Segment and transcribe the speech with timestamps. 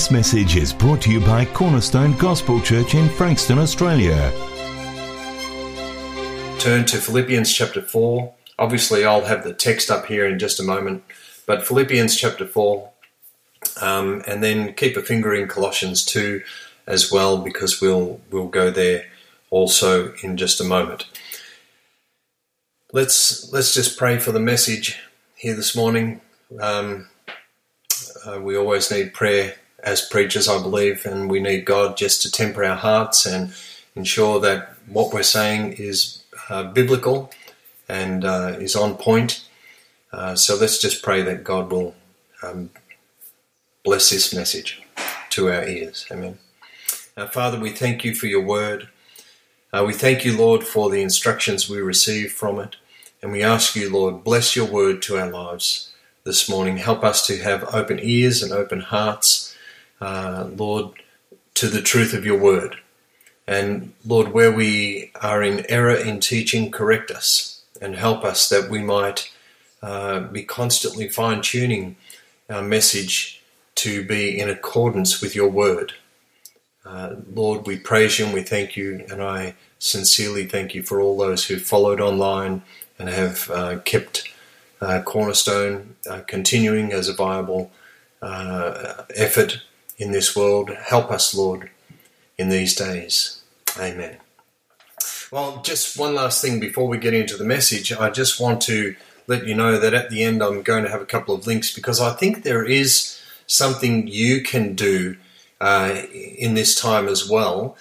[0.00, 4.32] This message is brought to you by Cornerstone Gospel Church in Frankston, Australia.
[6.58, 8.32] Turn to Philippians chapter 4.
[8.58, 11.04] Obviously, I'll have the text up here in just a moment,
[11.44, 12.90] but Philippians chapter 4,
[13.82, 16.40] um, and then keep a finger in Colossians 2
[16.86, 19.04] as well, because we'll, we'll go there
[19.50, 21.08] also in just a moment.
[22.94, 24.98] Let's, let's just pray for the message
[25.34, 26.22] here this morning.
[26.58, 27.10] Um,
[28.24, 32.30] uh, we always need prayer as preachers, I believe, and we need God just to
[32.30, 33.52] temper our hearts and
[33.94, 37.30] ensure that what we're saying is uh, biblical
[37.88, 39.46] and uh, is on point.
[40.12, 41.94] Uh, so let's just pray that God will
[42.42, 42.70] um,
[43.84, 44.82] bless this message
[45.30, 46.06] to our ears.
[46.10, 46.38] Amen.
[47.16, 48.88] Now, Father, we thank you for your word.
[49.72, 52.76] Uh, we thank you, Lord, for the instructions we receive from it.
[53.22, 55.92] And we ask you, Lord, bless your word to our lives
[56.24, 56.78] this morning.
[56.78, 59.49] Help us to have open ears and open hearts
[60.00, 60.92] uh, Lord,
[61.54, 62.76] to the truth of your word.
[63.46, 68.70] And Lord, where we are in error in teaching, correct us and help us that
[68.70, 69.30] we might
[69.82, 71.96] uh, be constantly fine tuning
[72.48, 73.42] our message
[73.76, 75.94] to be in accordance with your word.
[76.84, 81.00] Uh, Lord, we praise you and we thank you, and I sincerely thank you for
[81.00, 82.62] all those who followed online
[82.98, 84.28] and have uh, kept
[84.80, 87.70] uh, Cornerstone uh, continuing as a viable
[88.22, 89.62] uh, effort
[90.00, 90.70] in this world.
[90.70, 91.70] Help us, Lord,
[92.38, 93.42] in these days.
[93.78, 94.16] Amen.
[95.30, 97.92] Well, just one last thing before we get into the message.
[97.92, 98.96] I just want to
[99.28, 101.72] let you know that at the end I'm going to have a couple of links
[101.72, 105.16] because I think there is something you can do
[105.60, 107.76] uh, in this time as well.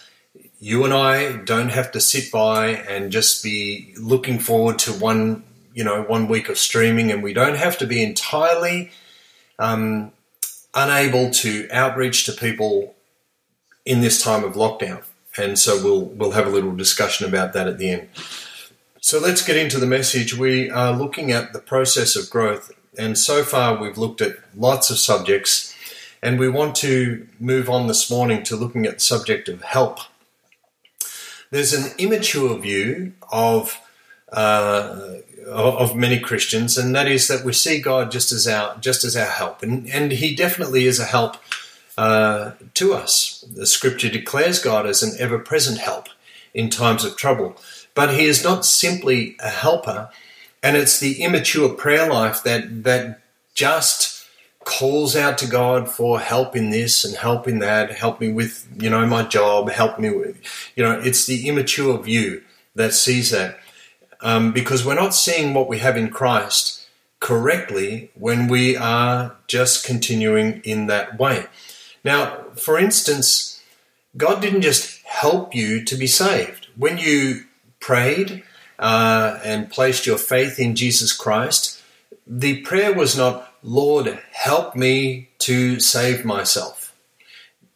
[0.60, 5.44] You and I don't have to sit by and just be looking forward to one,
[5.74, 8.92] you know, one week of streaming, and we don't have to be entirely
[9.58, 10.12] um,
[10.80, 12.96] unable to outreach to people
[13.86, 15.04] in this time of lockdown.
[15.38, 18.10] And so we'll we'll have a little discussion about that at the end.
[19.02, 20.38] So let's get into the message.
[20.38, 24.90] We are looking at the process of growth, and so far we've looked at lots
[24.90, 25.74] of subjects,
[26.22, 30.00] and we want to move on this morning to looking at the subject of help.
[31.52, 33.80] There's an immature view of
[34.32, 35.14] uh,
[35.52, 39.16] of many Christians, and that is that we see God just as our just as
[39.16, 41.38] our help, and and He definitely is a help
[41.98, 43.44] uh, to us.
[43.54, 46.08] The Scripture declares God as an ever-present help
[46.54, 47.56] in times of trouble,
[47.94, 50.10] but He is not simply a helper,
[50.64, 53.22] and it's the immature prayer life that that
[53.54, 54.26] just
[54.64, 58.68] calls out to God for help in this and help in that, help me with
[58.80, 60.42] you know my job, help me with
[60.76, 62.44] you know it's the immature view
[62.76, 63.60] that sees that
[64.22, 66.88] um, because we're not seeing what we have in Christ
[67.20, 71.46] correctly when we are just continuing in that way.
[72.04, 73.62] Now, for instance,
[74.16, 76.68] God didn't just help you to be saved.
[76.76, 77.44] When you
[77.80, 78.44] prayed
[78.78, 81.82] uh, and placed your faith in Jesus Christ,
[82.26, 86.96] the prayer was not, Lord, help me to save myself.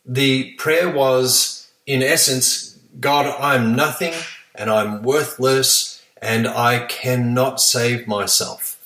[0.06, 4.14] The prayer was, in essence, God, I'm nothing
[4.56, 5.93] and I'm worthless
[6.24, 8.80] and I cannot save myself.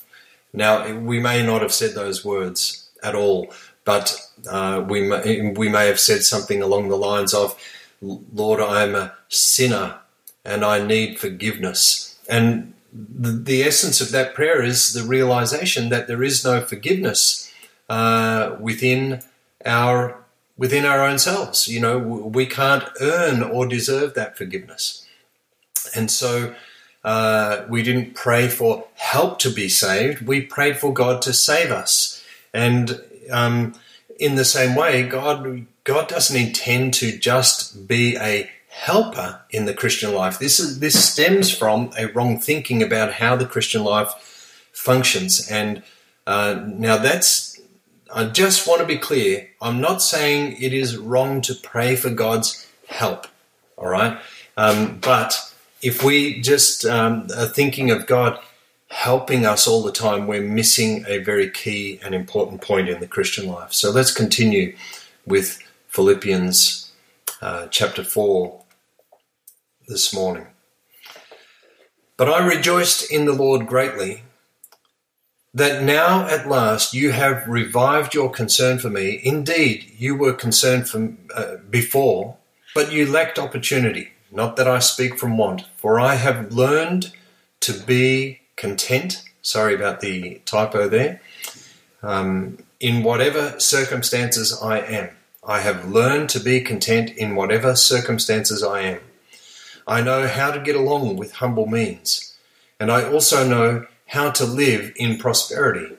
[0.52, 3.52] Now, we may not have said those words at all,
[3.84, 7.56] but uh, we, may, we may have said something along the lines of,
[8.02, 9.98] Lord, I am a sinner
[10.44, 12.18] and I need forgiveness.
[12.28, 17.52] And the, the essence of that prayer is the realization that there is no forgiveness
[17.88, 19.22] uh, within
[19.64, 20.16] our
[20.56, 21.68] within our own selves.
[21.68, 25.06] You know, we can't earn or deserve that forgiveness.
[25.94, 26.54] And so
[27.04, 30.26] uh, we didn't pray for help to be saved.
[30.26, 32.24] We prayed for God to save us.
[32.52, 33.00] And
[33.30, 33.74] um,
[34.18, 39.74] in the same way, God God doesn't intend to just be a helper in the
[39.74, 40.38] Christian life.
[40.38, 44.12] This is this stems from a wrong thinking about how the Christian life
[44.72, 45.48] functions.
[45.50, 45.82] And
[46.26, 47.60] uh, now that's
[48.14, 49.48] I just want to be clear.
[49.60, 53.26] I'm not saying it is wrong to pray for God's help.
[53.76, 54.18] All right,
[54.56, 55.47] um, but
[55.82, 58.38] if we just um, are thinking of God
[58.88, 63.06] helping us all the time, we're missing a very key and important point in the
[63.06, 63.72] Christian life.
[63.72, 64.76] So let's continue
[65.26, 66.92] with Philippians
[67.42, 68.62] uh, chapter 4
[69.86, 70.46] this morning.
[72.16, 74.22] But I rejoiced in the Lord greatly
[75.54, 79.20] that now at last you have revived your concern for me.
[79.22, 82.36] Indeed, you were concerned for, uh, before,
[82.74, 84.12] but you lacked opportunity.
[84.30, 87.12] Not that I speak from want, for I have learned
[87.60, 89.22] to be content.
[89.42, 91.20] Sorry about the typo there.
[92.02, 95.10] Um, in whatever circumstances I am,
[95.46, 99.00] I have learned to be content in whatever circumstances I am.
[99.86, 102.36] I know how to get along with humble means,
[102.78, 105.96] and I also know how to live in prosperity.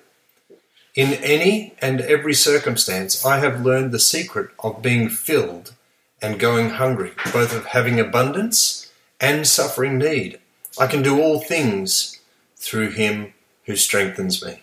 [0.96, 5.74] In any and every circumstance, I have learned the secret of being filled
[6.22, 10.40] and going hungry, both of having abundance and suffering need.
[10.80, 12.20] I can do all things
[12.56, 13.34] through him
[13.66, 14.62] who strengthens me.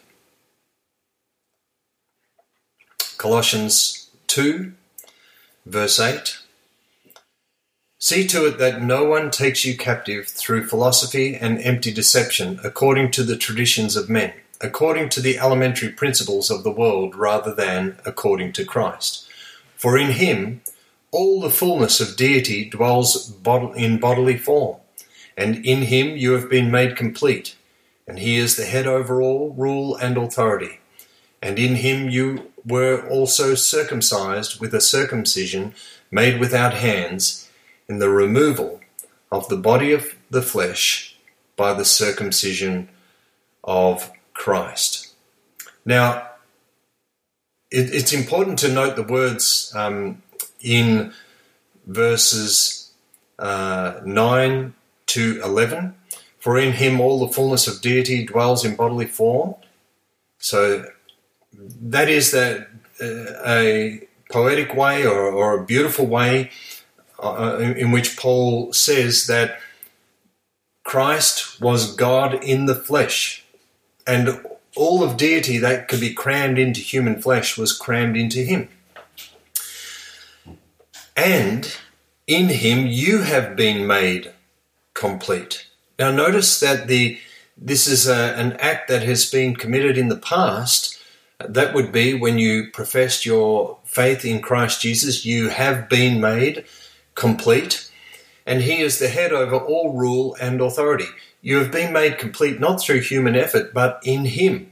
[3.19, 4.73] Colossians 2,
[5.65, 6.39] verse 8.
[7.99, 13.11] See to it that no one takes you captive through philosophy and empty deception, according
[13.13, 17.99] to the traditions of men, according to the elementary principles of the world, rather than
[18.05, 19.27] according to Christ.
[19.77, 20.61] For in him
[21.11, 23.35] all the fullness of deity dwells
[23.77, 24.77] in bodily form,
[25.37, 27.57] and in him you have been made complete,
[28.07, 30.81] and he is the head over all rule and authority.
[31.43, 35.75] And in him you were also circumcised with a circumcision
[36.11, 37.49] made without hands,
[37.89, 38.81] in the removal
[39.31, 41.17] of the body of the flesh
[41.57, 42.89] by the circumcision
[43.65, 45.15] of Christ.
[45.85, 46.31] Now,
[47.71, 50.23] it, it's important to note the words um,
[50.61, 51.13] in
[51.87, 52.93] verses
[53.39, 54.75] uh, 9
[55.07, 55.95] to 11.
[56.39, 59.57] For in him all the fullness of deity dwells in bodily form.
[60.39, 60.85] So
[61.53, 62.69] that is that
[63.01, 66.51] uh, a poetic way or, or a beautiful way
[67.23, 69.59] uh, in, in which Paul says that
[70.85, 73.45] Christ was God in the flesh,
[74.07, 74.41] and
[74.77, 78.69] all of deity that could be crammed into human flesh was crammed into him.
[81.17, 81.75] And
[82.27, 84.33] in him you have been made
[84.95, 85.67] complete.
[85.99, 87.19] Now notice that the
[87.57, 90.97] this is a, an act that has been committed in the past
[91.39, 96.65] that would be when you professed your faith in Christ Jesus, you have been made
[97.15, 97.91] complete,
[98.47, 101.07] and He is the head over all rule and authority.
[101.43, 104.71] You have been made complete not through human effort, but in Him.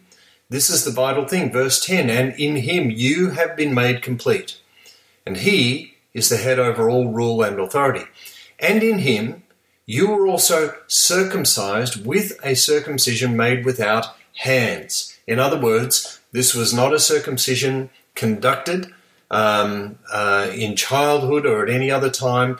[0.48, 1.52] This is the vital thing.
[1.52, 4.58] Verse 10 And in Him you have been made complete.
[5.26, 8.04] And He is the head over all rule and authority.
[8.58, 9.42] And in Him
[9.86, 15.18] you were also circumcised with a circumcision made without hands.
[15.26, 18.92] In other words, this was not a circumcision conducted
[19.30, 22.58] um, uh, in childhood or at any other time,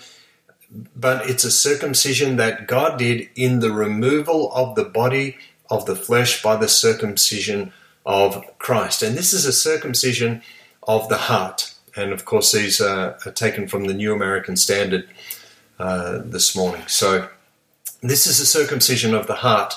[0.97, 5.37] but it's a circumcision that God did in the removal of the body
[5.71, 7.73] of the flesh by the circumcision
[8.05, 9.03] of Christ.
[9.03, 10.43] And this is a circumcision
[10.83, 11.74] of the heart.
[11.97, 15.09] And of course, these are, are taken from the New American Standard
[15.79, 16.83] uh, this morning.
[16.87, 17.29] So,
[18.03, 19.75] this is a circumcision of the heart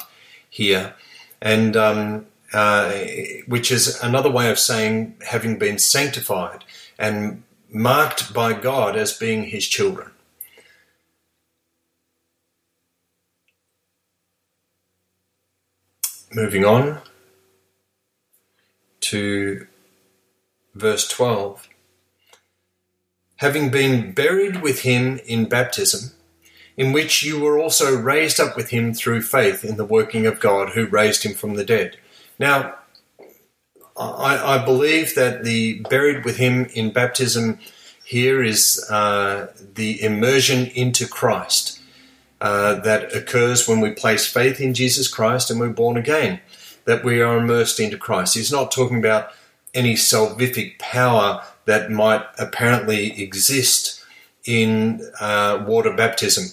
[0.50, 0.96] here.
[1.42, 2.92] And um, uh,
[3.46, 6.64] which is another way of saying having been sanctified
[6.98, 10.12] and marked by God as being his children.
[16.32, 17.02] Moving on
[19.02, 19.68] to
[20.76, 21.68] verse 12.
[23.38, 26.12] Having been buried with him in baptism,
[26.76, 30.40] in which you were also raised up with him through faith in the working of
[30.40, 31.98] God who raised him from the dead
[32.40, 32.76] now,
[33.98, 37.60] I, I, believe that the buried with him in baptism
[38.06, 41.82] here is uh, the immersion into Christ
[42.40, 46.40] uh, that occurs when we place faith in Jesus Christ and we're born again,
[46.86, 48.36] that we are immersed into Christ.
[48.36, 49.32] He's not talking about
[49.74, 54.04] any salvific power that might apparently exist
[54.46, 56.46] in uh, water baptism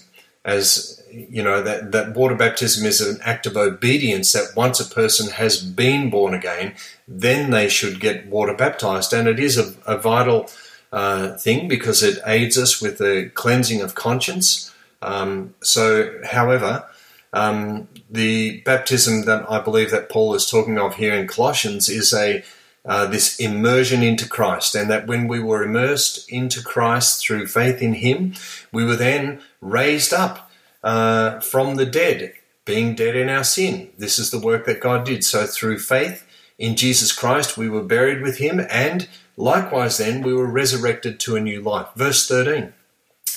[0.44, 4.94] as you know that, that water baptism is an act of obedience that once a
[4.94, 6.74] person has been born again
[7.06, 9.12] then they should get water baptized.
[9.12, 10.50] And it is a, a vital
[10.92, 14.72] uh, thing because it aids us with the cleansing of conscience.
[15.02, 16.86] Um, so however
[17.34, 22.14] um, the baptism that i believe that paul is talking of here in colossians is
[22.14, 22.42] a
[22.84, 27.80] uh, this immersion into Christ, and that when we were immersed into Christ through faith
[27.80, 28.34] in Him,
[28.72, 30.50] we were then raised up
[30.82, 33.90] uh, from the dead, being dead in our sin.
[33.96, 35.24] This is the work that God did.
[35.24, 36.26] So through faith
[36.58, 41.36] in Jesus Christ, we were buried with him, and likewise then we were resurrected to
[41.36, 41.88] a new life.
[41.96, 42.72] Verse 13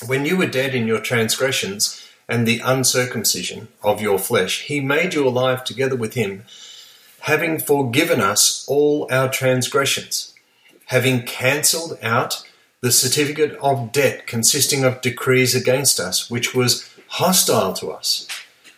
[0.06, 5.14] When you were dead in your transgressions and the uncircumcision of your flesh, he made
[5.14, 6.44] you alive together with him,
[7.28, 10.34] having forgiven us all our transgressions,
[10.86, 12.42] having cancelled out
[12.80, 18.28] the certificate of debt consisting of decrees against us, which was hostile to us,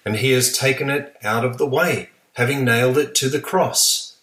[0.04, 4.16] and he has taken it out of the way, having nailed it to the cross.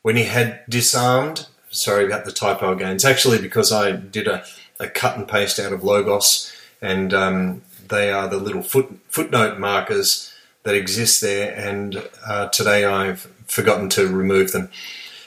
[0.00, 2.94] When he had disarmed sorry about the typo again.
[2.94, 4.44] It's actually because I did a,
[4.80, 9.58] a cut and paste out of Logos, and um, they are the little foot, footnote
[9.58, 14.70] markers that exist there, and uh, today I've forgotten to remove them.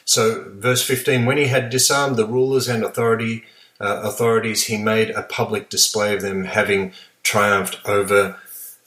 [0.05, 3.43] So, verse 15 when he had disarmed the rulers and authority,
[3.79, 8.39] uh, authorities, he made a public display of them, having triumphed over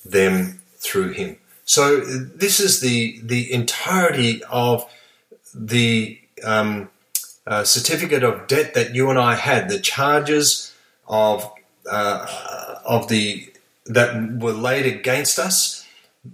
[0.05, 1.37] them through him.
[1.65, 4.91] So, this is the, the entirety of
[5.55, 6.91] the um,
[7.47, 10.75] uh, certificate of debt that you and I had, the charges
[11.09, 11.51] of
[11.91, 13.53] uh, of the
[13.87, 15.82] that were laid against us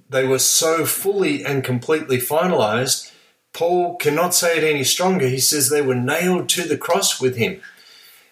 [0.08, 3.12] they were so fully and completely finalized,
[3.52, 5.26] Paul cannot say it any stronger.
[5.26, 7.60] He says they were nailed to the cross with him.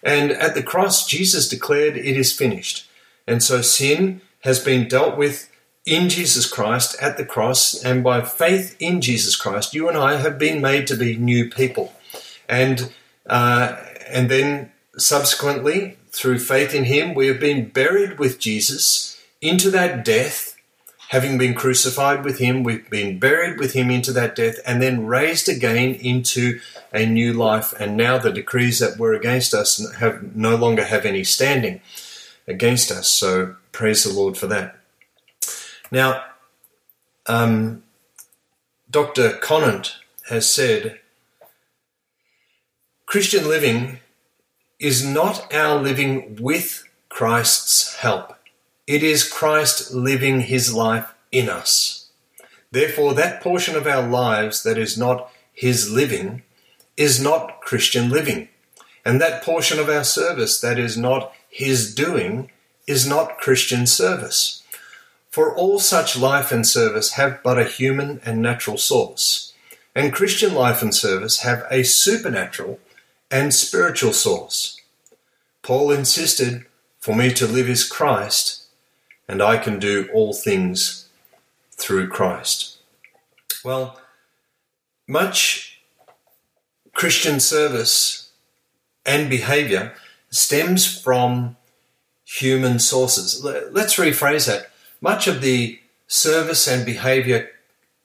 [0.03, 2.89] And at the cross, Jesus declared, It is finished.
[3.25, 5.49] And so sin has been dealt with
[5.85, 10.17] in Jesus Christ at the cross, and by faith in Jesus Christ, you and I
[10.17, 11.93] have been made to be new people.
[12.47, 12.93] And
[13.25, 19.69] uh, and then subsequently, through faith in Him, we have been buried with Jesus into
[19.71, 20.56] that death
[21.09, 25.05] having been crucified with him, we've been buried with him into that death, and then
[25.05, 26.59] raised again into
[26.91, 27.73] a new life.
[27.79, 31.81] And now the decrees that were against us have no longer have any standing
[32.47, 33.07] against us.
[33.07, 34.77] So praise the Lord for that.
[35.91, 36.23] Now,
[37.25, 37.83] um,
[38.89, 39.33] Dr.
[39.33, 39.97] Conant
[40.29, 40.99] has said
[43.05, 43.99] Christian living
[44.79, 48.36] is not our living with Christ's help.
[48.87, 52.07] It is Christ living his life in us.
[52.71, 56.43] Therefore, that portion of our lives that is not his living
[56.95, 58.47] is not Christian living.
[59.03, 62.49] And that portion of our service that is not his doing
[62.87, 64.63] is not Christian service.
[65.29, 69.53] For all such life and service have but a human and natural source,
[69.93, 72.79] and Christian life and service have a supernatural
[73.29, 74.79] and spiritual source.
[75.61, 76.65] Paul insisted,
[76.99, 78.66] For me to live is Christ,
[79.27, 81.09] and I can do all things
[81.71, 82.77] through Christ.
[83.63, 83.99] Well,
[85.07, 85.81] much
[86.93, 88.31] Christian service
[89.05, 89.93] and behavior
[90.29, 91.55] stems from
[92.25, 93.43] human sources.
[93.43, 94.71] Let's rephrase that.
[94.99, 97.49] Much of the service and behavior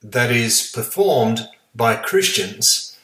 [0.02, 2.98] that is performed by Christians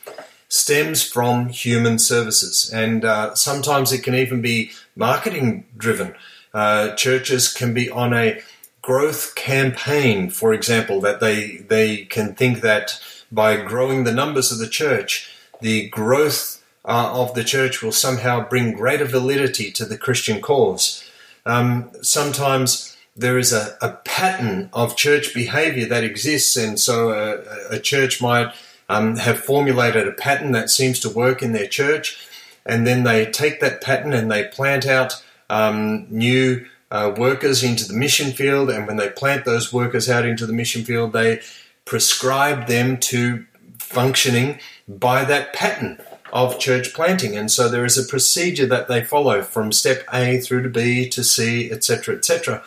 [0.48, 6.14] stems from human services, and uh, sometimes it can even be marketing driven.
[6.54, 8.40] Uh, churches can be on a
[8.82, 13.00] growth campaign, for example, that they they can think that
[13.30, 18.48] by growing the numbers of the church, the growth uh, of the church will somehow
[18.48, 21.04] bring greater validity to the Christian cause.
[21.44, 27.76] Um, sometimes there is a, a, pattern of church behavior that exists, and so a,
[27.76, 28.54] a church might
[28.88, 32.26] um, have formulated a pattern that seems to work in their church,
[32.64, 37.86] and then they take that pattern and they plant out um, new uh, workers into
[37.86, 41.40] the mission field, and when they plant those workers out into the mission field, they
[41.84, 43.44] prescribe them to
[43.78, 45.98] functioning by that pattern
[46.32, 47.36] of church planting.
[47.36, 51.08] And so there is a procedure that they follow from step A through to B
[51.10, 52.62] to C, etc., etc.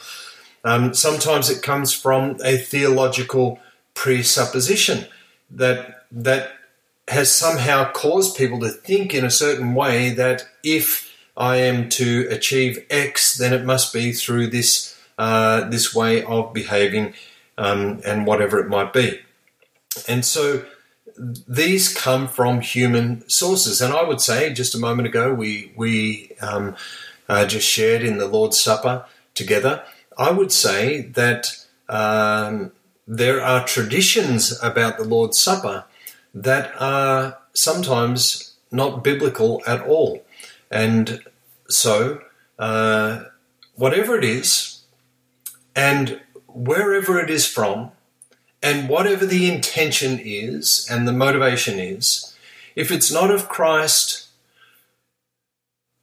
[0.64, 3.60] Um, sometimes it comes from a theological
[3.94, 5.06] presupposition
[5.50, 6.52] that that
[7.08, 11.11] has somehow caused people to think in a certain way that if
[11.42, 16.54] I am to achieve X, then it must be through this uh, this way of
[16.54, 17.16] behaving
[17.58, 19.20] um, and whatever it might be.
[20.08, 20.64] And so
[21.48, 23.82] these come from human sources.
[23.82, 26.76] And I would say, just a moment ago, we we um,
[27.28, 29.84] uh, just shared in the Lord's Supper together.
[30.20, 32.72] I would say that um,
[33.08, 35.86] there are traditions about the Lord's Supper
[36.36, 40.24] that are sometimes not biblical at all.
[40.70, 41.22] And
[41.72, 42.22] so,
[42.60, 43.26] uh,
[43.76, 44.84] whatever it is,
[45.76, 47.92] and wherever it is from,
[48.62, 52.36] and whatever the intention is and the motivation is,
[52.76, 54.28] if it's not of Christ,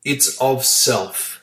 [0.04, 1.42] it's of self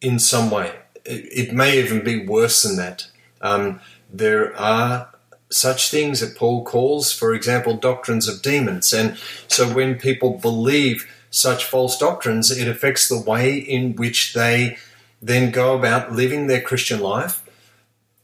[0.00, 0.72] in some way.
[1.04, 3.08] It, may even be worse than that.
[3.40, 3.80] Um,
[4.12, 5.08] there are
[5.50, 8.92] such things that Paul calls, for example, doctrines of demons.
[8.92, 9.18] And
[9.48, 14.76] so when people believe such false doctrines, it affects the way in which they
[15.20, 17.42] then go about living their Christian life.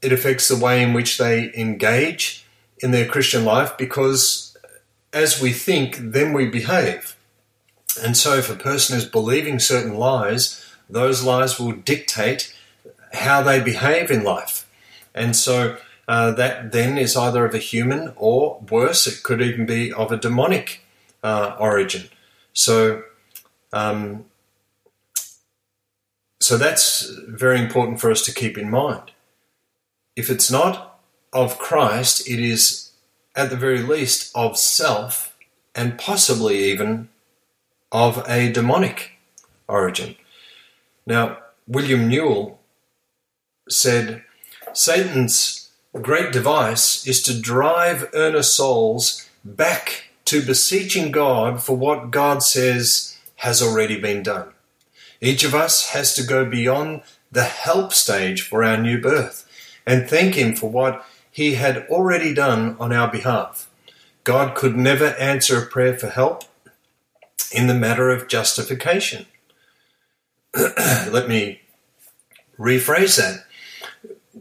[0.01, 2.45] It affects the way in which they engage
[2.77, 4.55] in their Christian life because
[5.11, 7.15] as we think, then we behave.
[8.01, 12.55] And so, if a person is believing certain lies, those lies will dictate
[13.13, 14.69] how they behave in life.
[15.15, 19.65] And so, uh, that then is either of a human or worse, it could even
[19.65, 20.85] be of a demonic
[21.23, 22.09] uh, origin.
[22.53, 23.03] So,
[23.73, 24.25] um,
[26.39, 29.11] so that's very important for us to keep in mind.
[30.15, 30.99] If it's not
[31.31, 32.91] of Christ, it is
[33.35, 35.35] at the very least of self
[35.75, 37.09] and possibly even
[37.91, 39.13] of a demonic
[39.67, 40.15] origin.
[41.05, 41.37] Now,
[41.67, 42.59] William Newell
[43.69, 44.23] said
[44.73, 45.69] Satan's
[46.01, 53.17] great device is to drive earnest souls back to beseeching God for what God says
[53.37, 54.49] has already been done.
[55.19, 59.49] Each of us has to go beyond the help stage for our new birth
[59.87, 63.71] and thank Him for what He had already done on our behalf.
[64.23, 66.43] God could never answer a prayer for help
[67.51, 69.25] in the matter of justification.
[70.55, 71.61] Let me
[72.59, 73.45] rephrase that.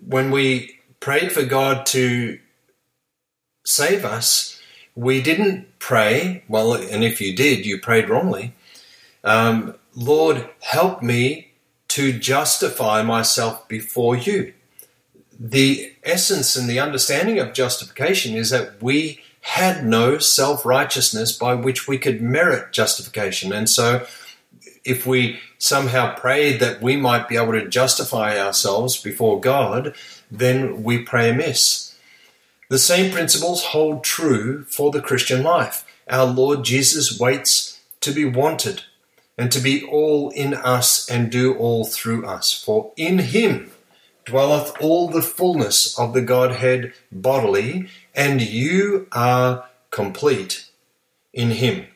[0.07, 2.39] When we prayed for God to
[3.65, 4.58] save us,
[4.99, 8.53] we didn't pray, well, and if you did, you prayed wrongly.
[9.23, 11.53] Um, Lord, help me
[11.89, 14.55] to justify myself before you.
[15.39, 21.55] The essence and the understanding of justification is that we had no self righteousness by
[21.55, 23.53] which we could merit justification.
[23.53, 24.05] And so,
[24.85, 29.95] if we somehow prayed that we might be able to justify ourselves before God,
[30.29, 31.88] then we pray amiss.
[32.69, 35.85] The same principles hold true for the Christian life.
[36.09, 38.83] Our Lord Jesus waits to be wanted
[39.39, 42.53] and to be all in us and do all through us.
[42.53, 43.71] For in him
[44.27, 50.69] dwelleth all the fullness of the Godhead bodily, and you are complete
[51.33, 51.87] in him.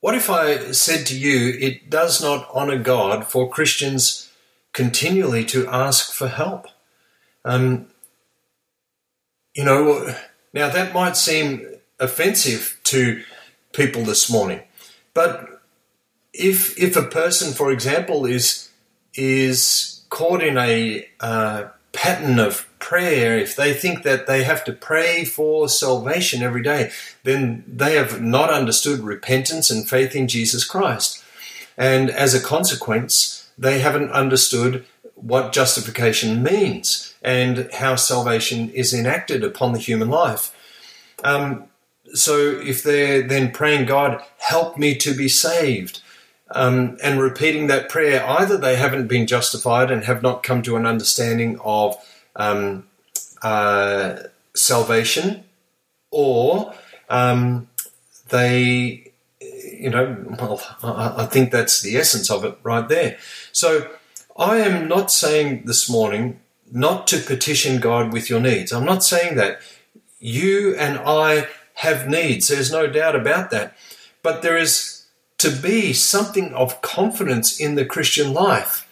[0.00, 4.32] What if I said to you, it does not honor God for Christians
[4.72, 6.66] continually to ask for help?
[7.44, 7.86] Um,
[9.54, 10.14] you know,
[10.52, 11.66] now that might seem
[11.98, 13.22] offensive to
[13.72, 14.62] people this morning,
[15.14, 15.62] but
[16.32, 18.70] if if a person, for example, is
[19.14, 24.72] is caught in a uh, pattern of prayer, if they think that they have to
[24.72, 26.90] pray for salvation every day,
[27.22, 31.22] then they have not understood repentance and faith in Jesus Christ.
[31.76, 34.84] And as a consequence, they haven't understood
[35.22, 40.54] what justification means and how salvation is enacted upon the human life.
[41.22, 41.64] Um,
[42.12, 46.00] so if they're then praying, God, help me to be saved,
[46.54, 50.76] um, and repeating that prayer, either they haven't been justified and have not come to
[50.76, 51.96] an understanding of
[52.36, 52.86] um,
[53.42, 54.16] uh,
[54.54, 55.44] salvation,
[56.10, 56.74] or
[57.08, 57.68] um,
[58.28, 63.16] they, you know, well, I, I think that's the essence of it right there.
[63.52, 63.88] So
[64.36, 66.40] I am not saying this morning
[66.70, 68.72] not to petition God with your needs.
[68.72, 69.60] I'm not saying that.
[70.18, 72.48] You and I have needs.
[72.48, 73.76] There's no doubt about that.
[74.22, 75.06] But there is
[75.38, 78.88] to be something of confidence in the Christian life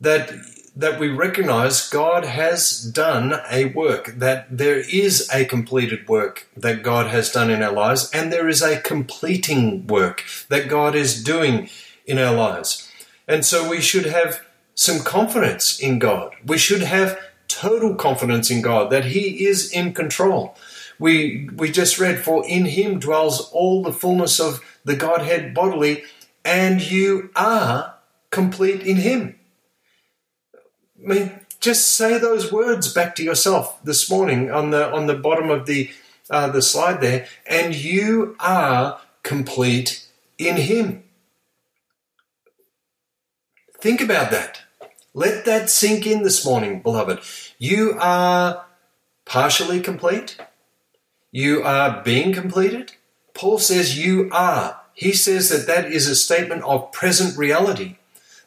[0.00, 0.32] that
[0.74, 6.82] that we recognize God has done a work, that there is a completed work that
[6.82, 11.22] God has done in our lives, and there is a completing work that God is
[11.22, 11.68] doing
[12.06, 12.90] in our lives.
[13.26, 14.42] And so we should have
[14.74, 16.34] some confidence in God.
[16.46, 20.56] We should have total confidence in God that He is in control.
[20.98, 26.04] We, we just read, For in Him dwells all the fullness of the Godhead bodily,
[26.44, 27.94] and you are
[28.30, 29.38] complete in Him.
[31.02, 35.14] I mean, just say those words back to yourself this morning on the on the
[35.14, 35.90] bottom of the
[36.30, 40.06] uh, the slide there, and you are complete
[40.38, 41.02] in Him.
[43.80, 44.60] Think about that.
[45.14, 47.20] Let that sink in this morning, beloved.
[47.58, 48.66] You are
[49.24, 50.38] partially complete.
[51.32, 52.92] You are being completed.
[53.34, 54.80] Paul says you are.
[54.92, 57.96] He says that that is a statement of present reality.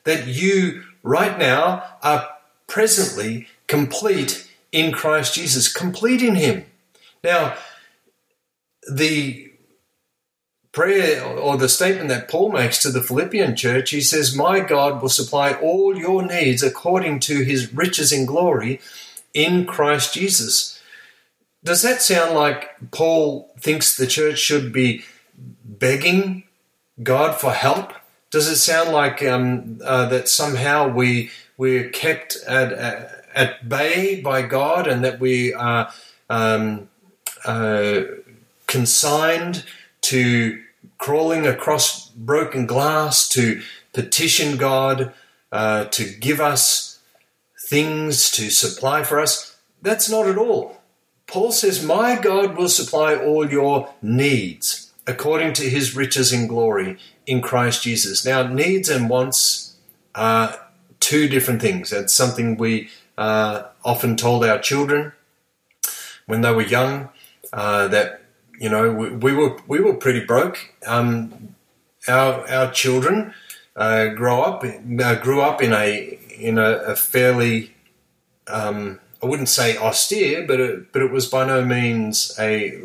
[0.03, 2.29] That you right now are
[2.67, 6.65] presently complete in Christ Jesus, complete in Him.
[7.23, 7.55] Now,
[8.91, 9.52] the
[10.73, 15.01] prayer or the statement that Paul makes to the Philippian church, he says, My God
[15.01, 18.81] will supply all your needs according to his riches in glory
[19.33, 20.81] in Christ Jesus.
[21.63, 25.05] Does that sound like Paul thinks the church should be
[25.63, 26.43] begging
[27.01, 27.93] God for help?
[28.31, 32.73] Does it sound like um, uh, that somehow we we're kept at
[33.35, 35.91] at bay by God and that we are
[36.29, 36.89] um,
[37.45, 38.01] uh,
[38.67, 39.63] consigned
[40.03, 40.61] to
[40.97, 43.61] crawling across broken glass to
[43.93, 45.13] petition God
[45.51, 46.99] uh, to give us
[47.67, 49.57] things to supply for us.
[49.81, 50.81] That's not at all.
[51.27, 54.91] Paul says, My God will supply all your needs.
[55.05, 58.25] according to his riches in glory in Christ Jesus.
[58.25, 59.75] Now, needs and wants
[60.15, 60.57] are
[60.99, 61.89] two different things.
[61.89, 65.11] That's something we uh, often told our children
[66.25, 67.09] when they were young
[67.51, 68.22] uh, that
[68.59, 70.73] you know we, we, were we were pretty broke.
[70.85, 71.55] Um,
[72.07, 73.33] our our children
[73.75, 77.73] uh, grow up uh, grew up in a in a, a fairly
[78.47, 82.77] um, I wouldn't say austere, but it, but it was by no means a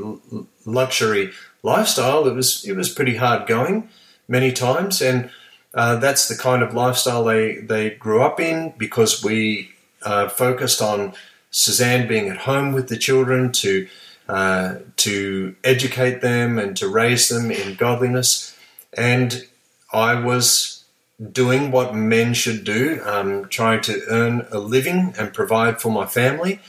[0.64, 2.26] luxury lifestyle.
[2.28, 3.88] It was it was pretty hard going
[4.28, 5.30] many times, and
[5.74, 9.70] uh, that's the kind of lifestyle they they grew up in because we
[10.02, 11.14] uh, focused on
[11.50, 13.88] Suzanne being at home with the children to
[14.28, 18.56] uh, to educate them and to raise them in godliness,
[18.92, 19.46] and
[19.92, 20.84] I was
[21.32, 26.06] doing what men should do, um, trying to earn a living and provide for my
[26.06, 26.60] family.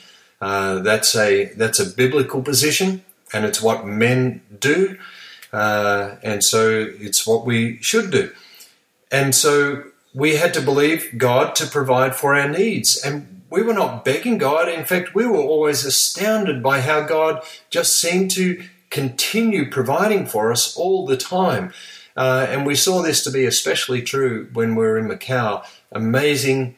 [0.41, 4.97] Uh, that's a that's a biblical position, and it's what men do,
[5.51, 8.31] uh, and so it's what we should do.
[9.11, 13.73] And so we had to believe God to provide for our needs, and we were
[13.73, 14.69] not begging God.
[14.69, 20.51] In fact, we were always astounded by how God just seemed to continue providing for
[20.51, 21.73] us all the time.
[22.15, 25.65] Uh, and we saw this to be especially true when we were in Macau.
[25.91, 26.75] Amazing,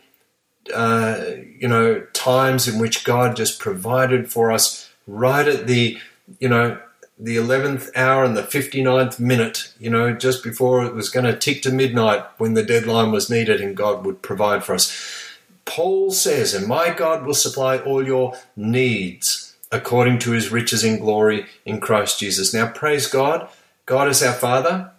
[0.73, 1.23] uh,
[1.57, 5.97] you know, times in which God just provided for us right at the,
[6.39, 6.79] you know,
[7.17, 11.37] the 11th hour and the 59th minute, you know, just before it was going to
[11.37, 15.20] tick to midnight when the deadline was needed and God would provide for us.
[15.65, 20.99] Paul says, and my God will supply all your needs according to his riches in
[20.99, 22.53] glory in Christ Jesus.
[22.53, 23.49] Now, praise God.
[23.85, 24.91] God is our Father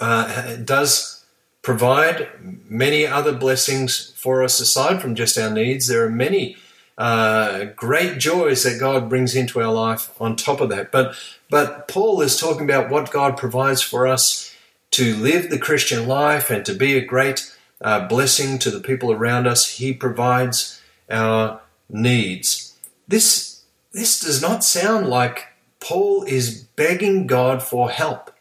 [0.00, 1.24] uh, does
[1.62, 2.28] provide
[2.68, 5.86] many other blessings for us aside from just our needs.
[5.86, 6.56] There are many
[6.96, 10.90] uh, great joys that God brings into our life on top of that.
[10.90, 11.14] But
[11.50, 14.54] but Paul is talking about what God provides for us
[14.92, 17.49] to live the Christian life and to be a great
[17.80, 19.76] uh, blessing to the people around us.
[19.76, 22.76] He provides our needs.
[23.08, 23.62] This
[23.92, 25.48] this does not sound like
[25.80, 28.32] Paul is begging God for help,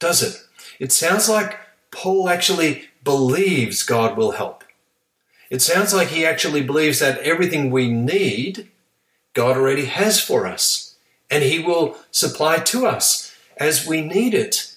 [0.00, 0.42] does it?
[0.80, 1.58] It sounds like
[1.92, 4.64] Paul actually believes God will help.
[5.50, 8.68] It sounds like he actually believes that everything we need,
[9.34, 10.96] God already has for us,
[11.30, 14.69] and he will supply to us as we need it.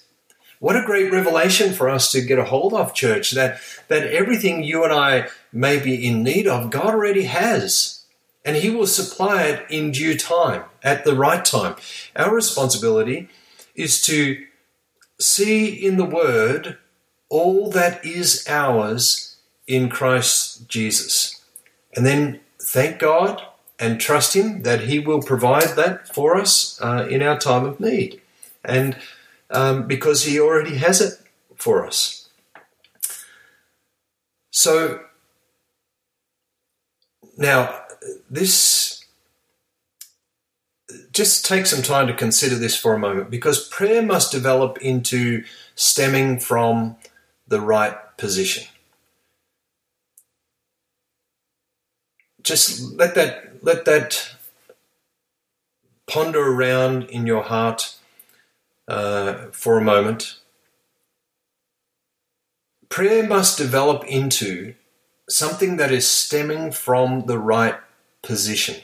[0.60, 4.62] What a great revelation for us to get a hold of, church, that, that everything
[4.62, 8.04] you and I may be in need of, God already has.
[8.44, 11.76] And He will supply it in due time, at the right time.
[12.16, 13.28] Our responsibility
[13.74, 14.44] is to
[15.18, 16.78] see in the Word
[17.28, 19.36] all that is ours
[19.66, 21.42] in Christ Jesus.
[21.96, 23.42] And then thank God
[23.78, 27.80] and trust Him that He will provide that for us uh, in our time of
[27.80, 28.20] need.
[28.64, 28.96] And
[29.50, 31.14] um, because He already has it
[31.56, 32.28] for us.
[34.50, 35.00] So,
[37.36, 37.82] now,
[38.30, 39.04] this
[41.12, 45.44] just take some time to consider this for a moment because prayer must develop into
[45.74, 46.96] stemming from
[47.46, 48.64] the right position.
[52.42, 54.34] Just let that let that
[56.06, 57.96] ponder around in your heart
[58.88, 60.38] uh, for a moment.
[62.88, 64.74] Prayer must develop into
[65.28, 67.76] something that is stemming from the right
[68.22, 68.76] position.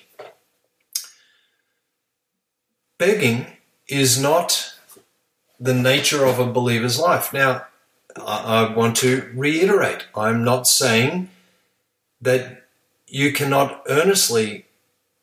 [3.01, 3.47] begging
[3.89, 4.75] is not
[5.59, 7.33] the nature of a believer's life.
[7.33, 7.67] Now,
[8.17, 11.31] I, want to reiterate I'm not saying
[12.21, 12.65] that
[13.07, 14.67] you cannot earnestly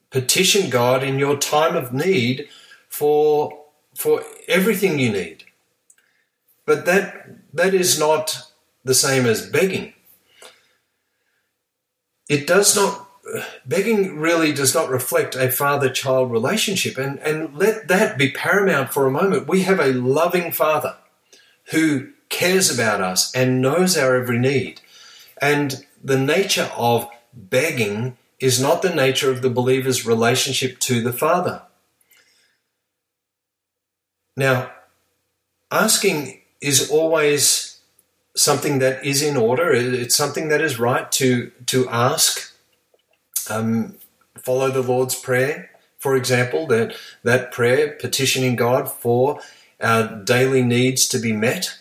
[0.10, 2.50] petition God in your time of need
[2.90, 3.57] for,
[3.98, 5.44] for everything you need.
[6.66, 8.52] But that, that is not
[8.84, 9.94] the same as begging.
[12.30, 13.08] It does not
[13.66, 16.98] begging really does not reflect a father child relationship.
[16.98, 19.48] And, and let that be paramount for a moment.
[19.48, 20.96] We have a loving father
[21.72, 24.82] who cares about us and knows our every need.
[25.42, 31.14] And the nature of begging is not the nature of the believer's relationship to the
[31.14, 31.64] Father.
[34.38, 34.72] Now,
[35.72, 37.80] asking is always
[38.36, 39.72] something that is in order.
[39.74, 42.54] It's something that is right to, to ask
[43.50, 43.96] um,
[44.38, 49.40] follow the Lord's Prayer, for example, that, that prayer petitioning God for
[49.82, 51.80] our daily needs to be met.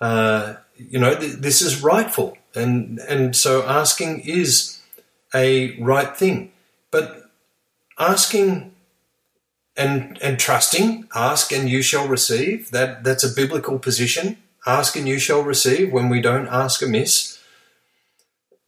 [0.00, 2.36] Uh, you know, th- this is rightful.
[2.54, 4.80] And, and so asking is
[5.34, 6.52] a right thing.
[6.90, 7.30] But
[7.98, 8.74] asking
[9.76, 11.08] and and trusting.
[11.14, 12.70] Ask and you shall receive.
[12.70, 14.38] That that's a biblical position.
[14.66, 15.92] Ask and you shall receive.
[15.92, 17.38] When we don't ask amiss,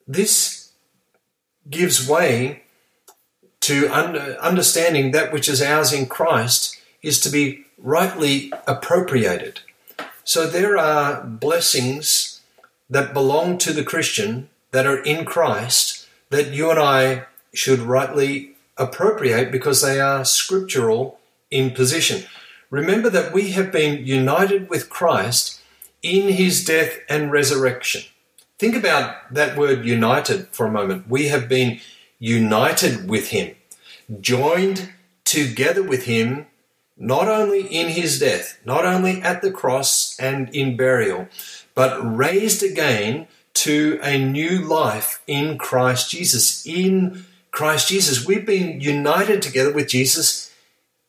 [0.07, 0.71] this
[1.68, 2.62] gives way
[3.61, 9.61] to under, understanding that which is ours in Christ is to be rightly appropriated.
[10.25, 12.40] So there are blessings
[12.90, 18.53] that belong to the Christian that are in Christ that you and I should rightly
[18.79, 21.19] appropriate because they are scriptural
[21.51, 22.25] in position.
[22.71, 25.61] Remember that we have been united with Christ
[26.03, 28.03] in his death and resurrection.
[28.59, 31.09] Think about that word united for a moment.
[31.09, 31.81] We have been
[32.19, 33.55] united with him,
[34.21, 34.93] joined
[35.25, 36.47] together with him,
[36.97, 41.29] not only in his death, not only at the cross and in burial,
[41.75, 46.67] but raised again to a new life in Christ Jesus.
[46.67, 47.25] In
[47.59, 50.55] Christ Jesus, we've been united together with Jesus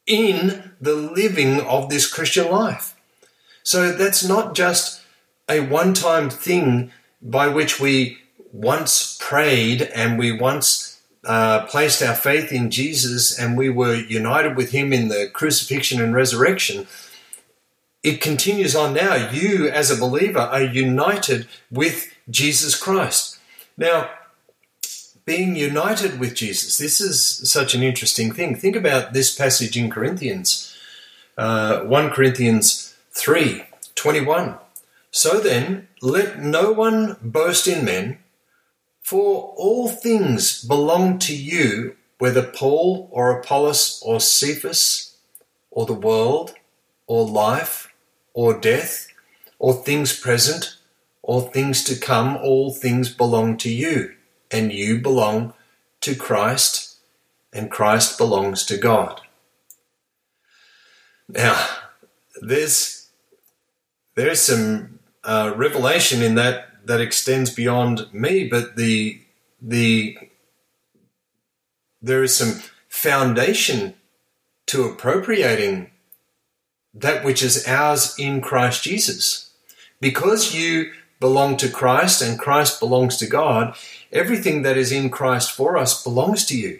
[0.07, 2.95] in the living of this Christian life.
[3.61, 5.03] So that's not just
[5.47, 8.17] a one time thing by which we
[8.51, 14.57] once prayed and we once uh, placed our faith in Jesus and we were united
[14.57, 16.87] with Him in the crucifixion and resurrection.
[18.01, 19.29] It continues on now.
[19.29, 23.37] You, as a believer, are united with Jesus Christ.
[23.77, 24.09] Now,
[25.29, 28.55] being united with Jesus, this is such an interesting thing.
[28.55, 30.75] Think about this passage in Corinthians,
[31.37, 33.61] uh, 1 Corinthians 3
[33.93, 34.55] 21.
[35.11, 38.17] So then, let no one boast in men,
[39.03, 45.15] for all things belong to you, whether Paul or Apollos or Cephas,
[45.69, 46.55] or the world,
[47.05, 47.93] or life,
[48.33, 49.07] or death,
[49.59, 50.77] or things present,
[51.21, 54.15] or things to come, all things belong to you,
[54.51, 55.53] and you belong
[56.01, 56.97] to Christ,
[57.53, 59.21] and Christ belongs to God.
[61.27, 61.67] Now,
[62.41, 63.09] there's
[64.15, 69.21] there's some uh, revelation in that that extends beyond me, but the
[69.61, 70.17] the
[72.01, 73.93] there is some foundation
[74.67, 75.91] to appropriating
[76.93, 79.51] that which is ours in Christ Jesus.
[80.01, 83.75] Because you belong to Christ and Christ belongs to God,
[84.11, 86.79] everything that is in Christ for us belongs to you.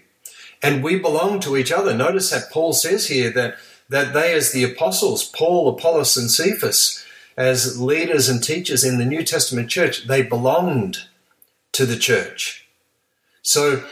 [0.61, 1.93] And we belong to each other.
[1.93, 3.55] Notice that Paul says here that,
[3.89, 7.05] that they, as the apostles, Paul, Apollos, and Cephas,
[7.37, 11.05] as leaders and teachers in the New Testament church, they belonged
[11.71, 12.67] to the church.
[13.41, 13.85] So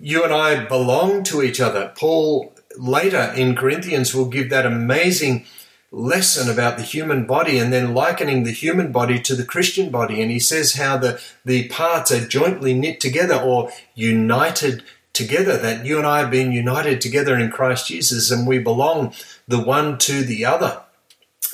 [0.00, 1.92] you and I belong to each other.
[1.98, 5.46] Paul later in Corinthians will give that amazing
[5.90, 10.20] lesson about the human body and then likening the human body to the Christian body.
[10.20, 15.84] And he says how the, the parts are jointly knit together or united together, that
[15.84, 19.14] you and I have been united together in Christ Jesus and we belong
[19.48, 20.82] the one to the other.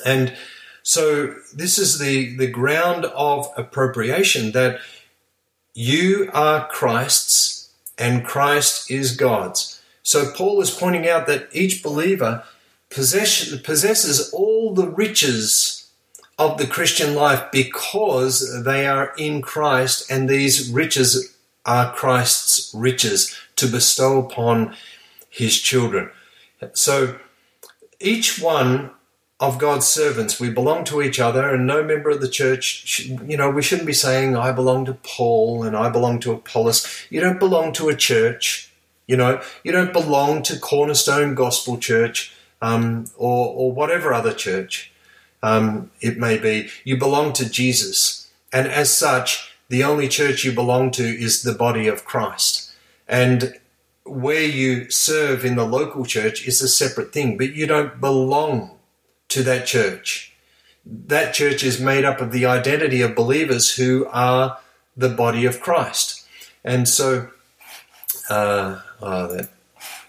[0.05, 0.35] And
[0.83, 4.79] so this is the, the ground of appropriation that
[5.73, 9.81] you are Christ's and Christ is God's.
[10.03, 12.43] So Paul is pointing out that each believer
[12.89, 15.89] possess, possesses all the riches
[16.37, 23.35] of the Christian life because they are in Christ and these riches are Christ's riches
[23.55, 24.75] to bestow upon
[25.29, 26.11] his children.
[26.73, 27.17] So
[27.99, 28.91] each one
[29.39, 30.39] of God's servants.
[30.39, 33.87] We belong to each other, and no member of the church, you know, we shouldn't
[33.87, 37.05] be saying, I belong to Paul and I belong to Apollos.
[37.09, 38.71] You don't belong to a church,
[39.07, 44.91] you know, you don't belong to Cornerstone Gospel Church um, or, or whatever other church
[45.43, 46.69] um, it may be.
[46.83, 48.29] You belong to Jesus.
[48.51, 52.71] And as such, the only church you belong to is the body of Christ.
[53.07, 53.59] And
[54.05, 58.77] where you serve in the local church is a separate thing, but you don't belong
[59.29, 60.33] to that church.
[60.85, 64.59] That church is made up of the identity of believers who are
[64.95, 66.25] the body of Christ.
[66.63, 67.29] And so,
[68.29, 69.49] uh, oh, that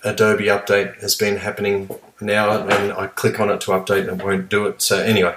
[0.04, 1.88] Adobe update has been happening
[2.20, 4.82] now, and I click on it to update and it won't do it.
[4.82, 5.34] So, anyway,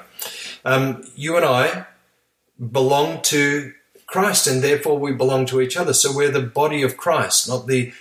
[0.65, 1.85] um, you and I
[2.71, 3.73] belong to
[4.07, 5.93] Christ, and therefore we belong to each other.
[5.93, 7.93] So, we're the body of Christ, not the,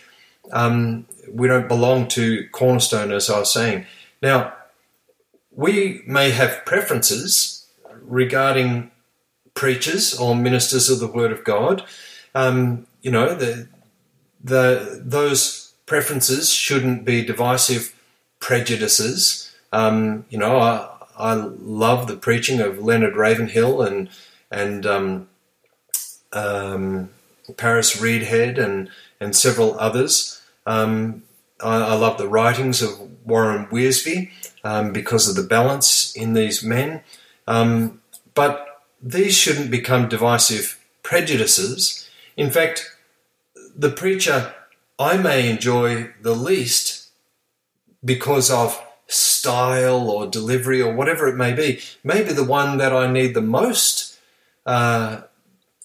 [0.52, 3.86] um, we don't belong to Cornerstone, as I was saying.
[4.22, 4.54] Now,
[5.50, 7.66] we may have preferences
[8.02, 8.90] regarding
[9.54, 11.84] preachers or ministers of the Word of God.
[12.34, 13.68] Um, you know, the,
[14.42, 17.97] the, those preferences shouldn't be divisive
[18.40, 19.52] prejudices.
[19.72, 24.08] Um, you know, I, I love the preaching of Leonard Ravenhill and
[24.50, 25.28] and um,
[26.32, 27.10] um,
[27.56, 30.40] Paris Reidhead and and several others.
[30.66, 31.22] Um,
[31.60, 34.30] I, I love the writings of Warren Wiersbe
[34.64, 37.02] um, because of the balance in these men.
[37.46, 38.00] Um,
[38.34, 42.08] but these shouldn't become divisive prejudices.
[42.36, 42.96] In fact,
[43.76, 44.54] the preacher
[44.98, 46.97] I may enjoy the least
[48.04, 53.10] because of style or delivery or whatever it may be, maybe the one that I
[53.10, 54.18] need the most.
[54.66, 55.22] Uh,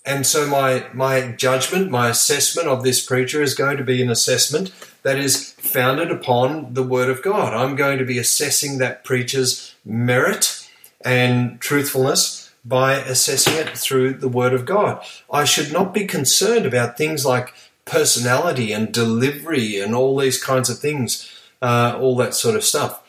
[0.05, 4.09] and so my my judgment, my assessment of this preacher is going to be an
[4.09, 4.71] assessment
[5.03, 7.53] that is founded upon the Word of God.
[7.53, 10.67] I'm going to be assessing that preacher's merit
[11.05, 15.03] and truthfulness by assessing it through the Word of God.
[15.31, 17.53] I should not be concerned about things like
[17.85, 21.29] personality and delivery and all these kinds of things,
[21.63, 23.01] uh, all that sort of stuff.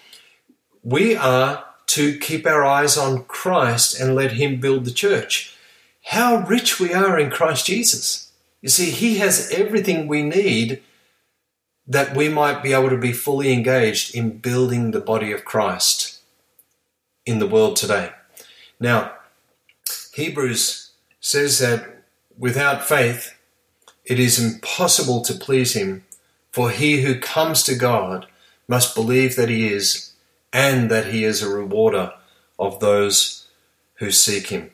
[0.84, 5.56] We are to keep our eyes on Christ and let Him build the church.
[6.04, 8.30] How rich we are in Christ Jesus.
[8.62, 10.82] You see, He has everything we need
[11.86, 16.20] that we might be able to be fully engaged in building the body of Christ
[17.26, 18.10] in the world today.
[18.78, 19.12] Now,
[20.14, 22.04] Hebrews says that
[22.38, 23.34] without faith,
[24.04, 26.04] it is impossible to please Him,
[26.52, 28.26] for he who comes to God
[28.68, 30.12] must believe that He is,
[30.52, 32.12] and that He is a rewarder
[32.58, 33.46] of those
[33.96, 34.70] who seek Him.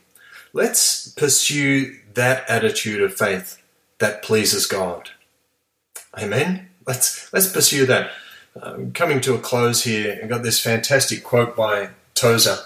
[0.53, 3.63] Let's pursue that attitude of faith
[3.99, 5.11] that pleases God.
[6.19, 8.11] Amen let's let's pursue that.
[8.61, 12.59] Um, coming to a close here, I got this fantastic quote by Tozer.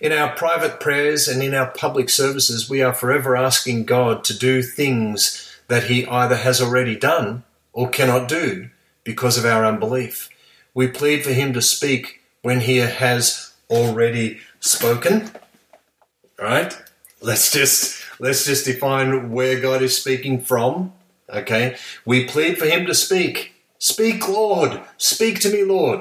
[0.00, 4.36] In our private prayers and in our public services, we are forever asking God to
[4.36, 8.70] do things that He either has already done or cannot do
[9.04, 10.28] because of our unbelief.
[10.74, 15.30] We plead for Him to speak when He has already spoken.
[16.38, 16.76] All right?
[17.22, 20.92] Let's just let's just define where God is speaking from
[21.32, 21.76] Okay?
[22.04, 23.54] We plead for him to speak.
[23.78, 24.80] Speak, Lord.
[24.96, 26.00] Speak to me, Lord.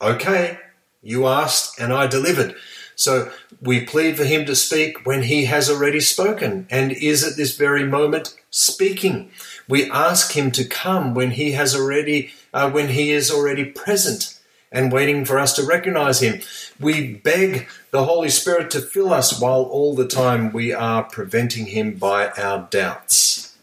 [0.00, 0.58] Okay.
[1.02, 2.54] You asked and I delivered.
[2.96, 3.30] So
[3.60, 7.56] we plead for him to speak when he has already spoken and is at this
[7.56, 9.30] very moment speaking.
[9.68, 14.40] We ask him to come when he has already, uh, when he is already present
[14.72, 16.40] and waiting for us to recognize him.
[16.80, 21.66] We beg the Holy Spirit to fill us while all the time we are preventing
[21.66, 23.56] him by our doubts.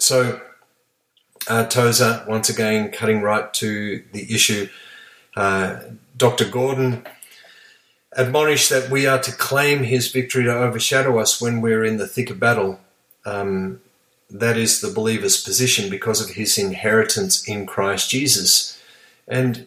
[0.00, 0.40] So,
[1.48, 4.68] uh, Tozer, once again, cutting right to the issue.
[5.36, 5.80] Uh,
[6.16, 6.48] Dr.
[6.48, 7.06] Gordon
[8.12, 12.06] admonished that we are to claim his victory to overshadow us when we're in the
[12.06, 12.80] thick of battle.
[13.24, 13.80] Um,
[14.30, 18.80] that is the believer's position because of his inheritance in Christ Jesus.
[19.26, 19.66] And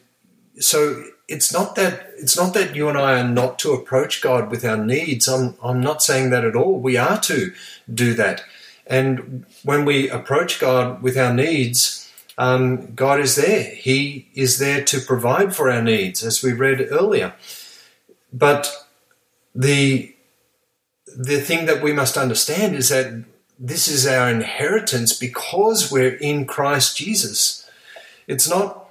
[0.58, 4.50] so it's not that it's not that you and I are not to approach God
[4.50, 5.28] with our needs.
[5.28, 6.78] I'm I'm not saying that at all.
[6.78, 7.52] We are to
[7.92, 8.44] do that.
[8.86, 13.74] And when we approach God with our needs, um, God is there.
[13.74, 17.34] He is there to provide for our needs, as we read earlier.
[18.32, 18.70] But
[19.54, 20.14] the
[21.16, 23.24] the thing that we must understand is that
[23.64, 27.70] this is our inheritance because we're in Christ Jesus.
[28.26, 28.90] It's not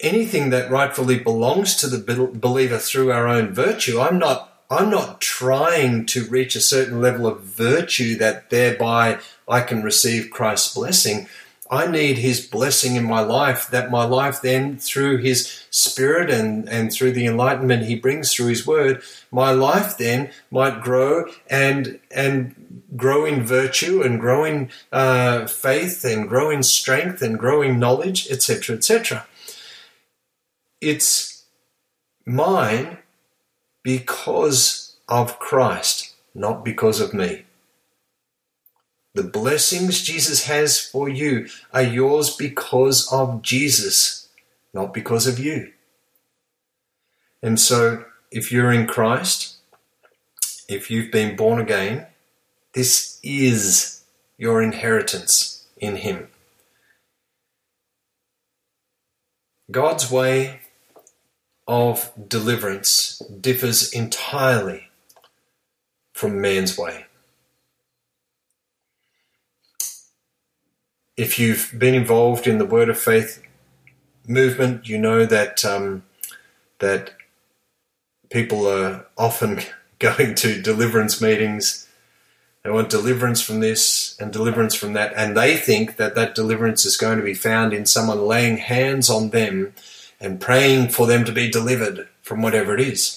[0.00, 1.98] anything that rightfully belongs to the
[2.32, 4.00] believer through our own virtue.
[4.00, 9.60] I'm not I'm not trying to reach a certain level of virtue that thereby I
[9.62, 11.26] can receive Christ's blessing.
[11.72, 16.68] I need his blessing in my life, that my life then, through his spirit and,
[16.68, 21.98] and through the enlightenment he brings through his word, my life then might grow and
[22.10, 27.62] and grow in virtue and grow in uh, faith and grow in strength and grow
[27.62, 29.26] in knowledge, etc., etc.
[30.82, 31.44] It's
[32.26, 32.98] mine
[33.82, 37.46] because of Christ, not because of me.
[39.14, 44.28] The blessings Jesus has for you are yours because of Jesus,
[44.72, 45.72] not because of you.
[47.42, 49.56] And so, if you're in Christ,
[50.68, 52.06] if you've been born again,
[52.72, 54.02] this is
[54.38, 56.28] your inheritance in Him.
[59.70, 60.60] God's way
[61.68, 64.88] of deliverance differs entirely
[66.14, 67.06] from man's way.
[71.16, 73.42] If you've been involved in the Word of Faith
[74.26, 76.04] movement, you know that um,
[76.78, 77.12] that
[78.30, 79.60] people are often
[79.98, 81.88] going to deliverance meetings.
[82.64, 86.84] They want deliverance from this and deliverance from that, and they think that that deliverance
[86.86, 89.74] is going to be found in someone laying hands on them
[90.20, 93.16] and praying for them to be delivered from whatever it is.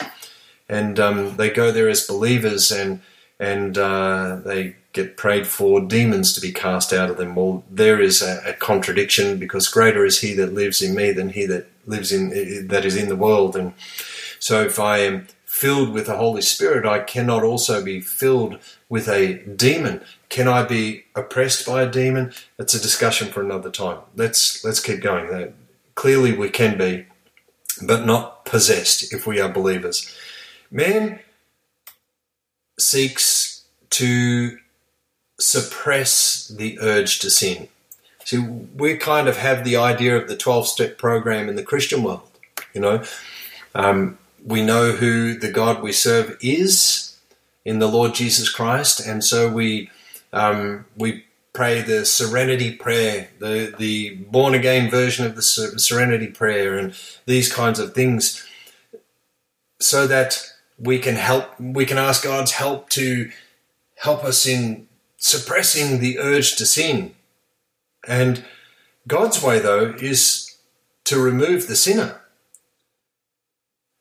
[0.67, 3.01] And um, they go there as believers and
[3.39, 7.35] and uh, they get prayed for demons to be cast out of them.
[7.35, 11.29] Well, there is a, a, contradiction because greater is He that lives in me than
[11.29, 13.55] He that lives in that is in the world.
[13.55, 13.73] And
[14.39, 19.09] so, if I am filled with the Holy Spirit, I cannot also be filled with
[19.09, 20.01] a demon.
[20.29, 22.33] Can I be oppressed by a demon?
[22.57, 23.99] That's a discussion for another time.
[24.15, 25.53] Let's let's keep going.
[25.95, 27.05] Clearly, we can be,
[27.83, 30.09] but not possessed if we are believers.
[30.71, 31.19] Man
[32.79, 34.57] seeks to
[35.39, 37.67] suppress the urge to sin.
[38.23, 42.01] See, we kind of have the idea of the 12 step program in the Christian
[42.01, 42.27] world.
[42.73, 43.03] You know,
[43.75, 47.17] um, we know who the God we serve is
[47.63, 49.89] in the Lord Jesus Christ, and so we
[50.33, 56.77] um, we pray the Serenity Prayer, the the born again version of the Serenity Prayer,
[56.77, 56.93] and
[57.25, 58.45] these kinds of things,
[59.79, 61.59] so that we can help.
[61.59, 63.31] We can ask God's help to
[63.95, 64.87] help us in
[65.25, 67.15] suppressing the urge to sin.
[68.07, 68.45] And
[69.07, 70.55] God's way, though, is
[71.05, 72.21] to remove the sinner.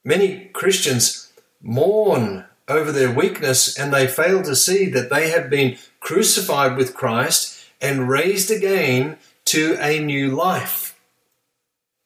[0.05, 5.79] Many Christians mourn over their weakness and they fail to see that they have been
[5.99, 9.17] crucified with Christ and raised again
[9.47, 10.99] to a new life.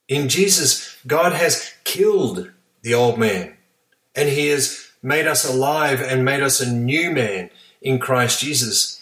[0.07, 2.53] In Jesus, God has killed
[2.83, 3.57] the old man
[4.15, 7.51] and he has made us alive and made us a new man
[7.83, 8.98] in Christ Jesus.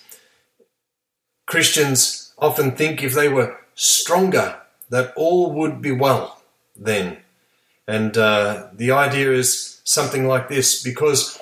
[1.46, 4.56] Christians often think if they were stronger,
[4.90, 6.42] that all would be well
[6.76, 7.18] then.
[7.88, 11.40] And uh, the idea is something like this because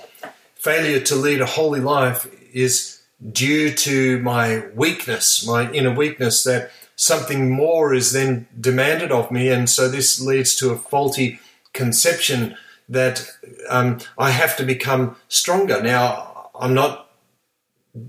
[0.54, 3.00] failure to lead a holy life is
[3.32, 9.48] due to my weakness, my inner weakness, that something more is then demanded of me.
[9.48, 11.40] And so this leads to a faulty
[11.72, 12.56] conception
[12.88, 13.30] that
[13.68, 15.82] um, I have to become stronger.
[15.82, 17.03] Now, I'm not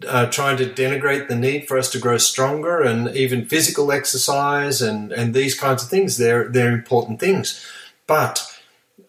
[0.07, 4.81] uh, trying to denigrate the need for us to grow stronger and even physical exercise
[4.81, 6.17] and, and these kinds of things.
[6.17, 7.63] They're, they're important things.
[8.07, 8.51] But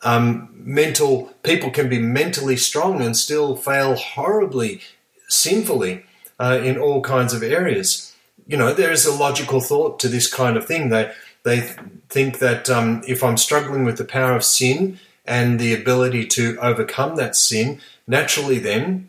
[0.02, 4.82] um, mental people can be mentally strong and still fail horribly,
[5.28, 6.04] sinfully
[6.38, 8.14] uh, in all kinds of areas.
[8.46, 10.90] You know, there is a logical thought to this kind of thing.
[10.90, 11.10] They,
[11.42, 11.60] they
[12.08, 16.58] think that um, if I'm struggling with the power of sin and the ability to
[16.60, 19.08] overcome that sin, naturally then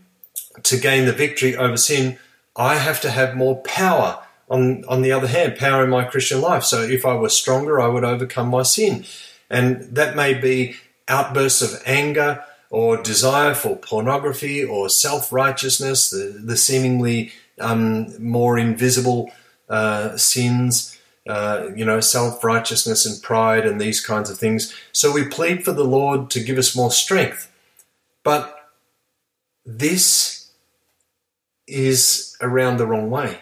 [0.63, 2.17] to gain the victory over sin,
[2.55, 4.23] I have to have more power.
[4.49, 6.63] On, on the other hand, power in my Christian life.
[6.63, 9.03] So if I were stronger, I would overcome my sin.
[9.49, 10.77] And that may be
[11.07, 18.57] outbursts of anger or desire for pornography or self righteousness, the, the seemingly um, more
[18.57, 19.31] invisible
[19.69, 20.97] uh, sins,
[21.27, 24.73] uh, you know, self righteousness and pride and these kinds of things.
[24.91, 27.51] So we plead for the Lord to give us more strength.
[28.23, 28.53] But
[29.65, 30.36] this
[31.67, 33.41] is around the wrong way.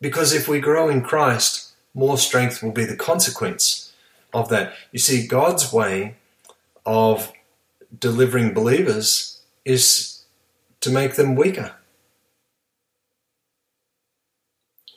[0.00, 3.92] Because if we grow in Christ, more strength will be the consequence
[4.32, 4.74] of that.
[4.92, 6.16] You see, God's way
[6.86, 7.32] of
[7.96, 10.22] delivering believers is
[10.80, 11.74] to make them weaker.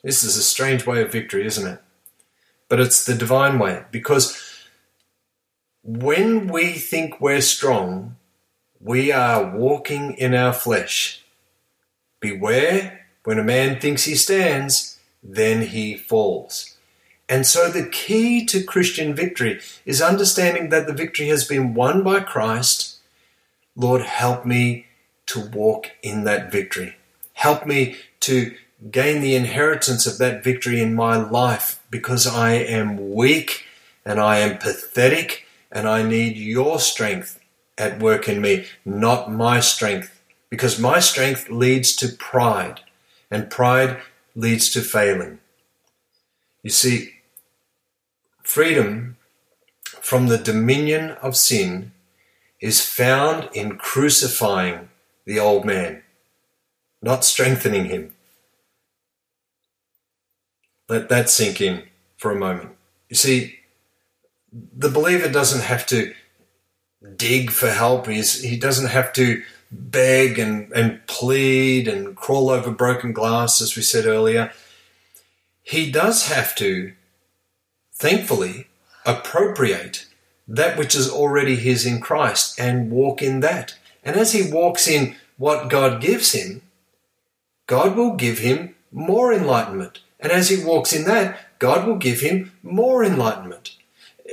[0.03, 1.79] This is a strange way of victory, isn't it?
[2.69, 4.37] But it's the divine way because
[5.83, 8.15] when we think we're strong,
[8.79, 11.20] we are walking in our flesh.
[12.21, 16.77] Beware, when a man thinks he stands, then he falls.
[17.27, 22.03] And so the key to Christian victory is understanding that the victory has been won
[22.03, 22.97] by Christ.
[23.75, 24.85] Lord, help me
[25.27, 26.95] to walk in that victory.
[27.33, 28.55] Help me to
[28.89, 33.65] gain the inheritance of that victory in my life because I am weak
[34.05, 37.39] and I am pathetic and I need your strength
[37.77, 40.20] at work in me, not my strength
[40.51, 42.81] because my strength leads to pride,
[43.31, 43.97] and pride
[44.35, 45.39] leads to failing.
[46.61, 47.13] You see,
[48.43, 49.15] freedom
[50.01, 51.93] from the dominion of sin
[52.59, 54.89] is found in crucifying
[55.25, 56.03] the old man,
[57.01, 58.13] not strengthening him.
[60.89, 61.83] Let that sink in
[62.17, 62.71] for a moment.
[63.09, 63.59] You see,
[64.51, 66.13] the believer doesn't have to
[67.15, 68.07] dig for help.
[68.07, 73.81] He doesn't have to beg and, and plead and crawl over broken glass, as we
[73.81, 74.51] said earlier,
[75.63, 76.93] he does have to,
[77.93, 78.67] thankfully,
[79.05, 80.07] appropriate
[80.47, 83.75] that which is already his in Christ and walk in that.
[84.03, 86.61] And as he walks in what God gives him,
[87.67, 89.99] God will give him more enlightenment.
[90.19, 93.77] And as he walks in that, God will give him more enlightenment,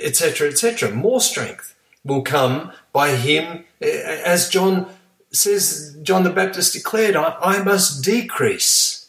[0.03, 0.91] etc., etc.
[0.91, 1.75] More strength
[2.05, 4.89] will come by him, as John
[5.31, 9.09] says John the Baptist declared, I, I must decrease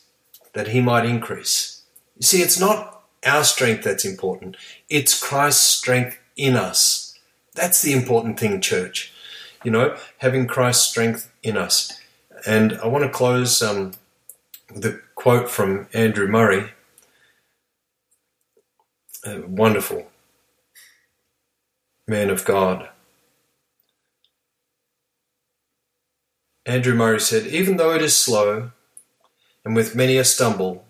[0.53, 1.83] that he might increase.
[2.17, 4.57] You see, it's not our strength that's important,
[4.89, 7.17] it's Christ's strength in us.
[7.55, 9.13] That's the important thing, church.
[9.63, 11.99] You know, having Christ's strength in us.
[12.47, 13.91] And I want to close um,
[14.73, 16.71] with a quote from Andrew Murray.
[19.25, 20.07] A wonderful
[22.07, 22.87] man of God.
[26.69, 28.69] Andrew Murray said, Even though it is slow,
[29.65, 30.85] and with many a stumble,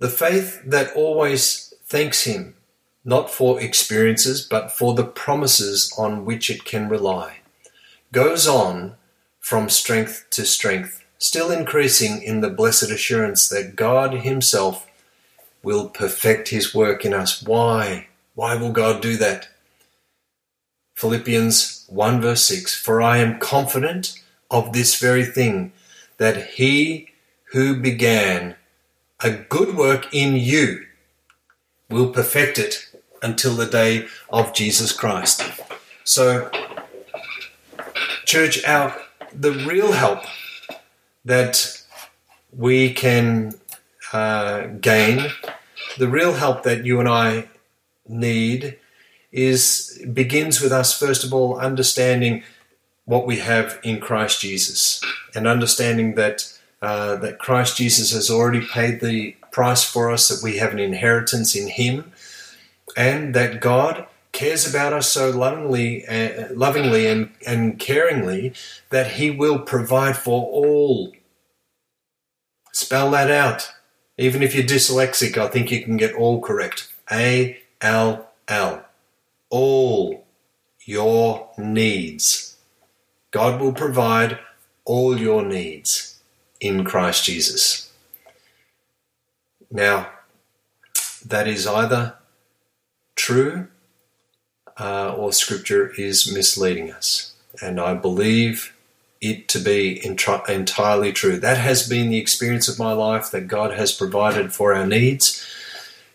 [0.00, 2.56] the faith that always thanks Him,
[3.04, 7.36] not for experiences, but for the promises on which it can rely,
[8.10, 8.96] goes on
[9.38, 14.88] from strength to strength, still increasing in the blessed assurance that God Himself
[15.62, 17.44] will perfect His work in us.
[17.44, 18.08] Why?
[18.34, 19.50] Why will God do that?
[20.96, 24.18] Philippians 1 verse 6 For I am confident
[24.50, 25.72] of this very thing,
[26.16, 27.08] that he
[27.52, 28.56] who began
[29.20, 30.86] a good work in you
[31.90, 32.88] will perfect it
[33.22, 35.42] until the day of Jesus Christ.
[36.02, 36.50] So,
[38.24, 38.96] church, our
[39.32, 40.20] the real help
[41.26, 41.82] that
[42.56, 43.52] we can
[44.14, 45.30] uh, gain,
[45.98, 47.48] the real help that you and I
[48.08, 48.78] need
[49.36, 52.42] is begins with us first of all understanding
[53.04, 55.00] what we have in Christ Jesus
[55.34, 60.42] and understanding that uh, that Christ Jesus has already paid the price for us, that
[60.42, 62.12] we have an inheritance in Him,
[62.96, 68.54] and that God cares about us so lovingly, uh, lovingly and, and caringly
[68.90, 71.12] that He will provide for all.
[72.72, 73.72] Spell that out.
[74.18, 76.92] Even if you're dyslexic, I think you can get all correct.
[77.10, 78.85] A L L
[79.50, 80.26] all
[80.84, 82.56] your needs.
[83.30, 84.38] God will provide
[84.84, 86.18] all your needs
[86.60, 87.92] in Christ Jesus.
[89.70, 90.10] Now,
[91.24, 92.14] that is either
[93.14, 93.68] true
[94.78, 97.34] uh, or Scripture is misleading us.
[97.62, 98.74] And I believe
[99.20, 101.38] it to be entirely true.
[101.38, 105.44] That has been the experience of my life that God has provided for our needs.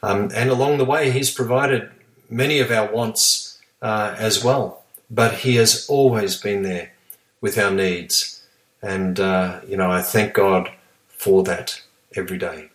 [0.04, 1.90] Um, and along the way, He's provided
[2.32, 4.84] many of our wants uh, as well.
[5.12, 6.94] But He has always been there
[7.42, 8.44] with our needs.
[8.82, 10.72] And, uh, you know, I thank God
[11.10, 11.82] for that
[12.16, 12.70] every day.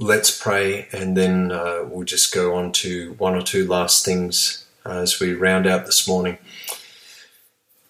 [0.00, 4.64] Let's pray, and then uh, we'll just go on to one or two last things
[4.84, 6.38] as we round out this morning.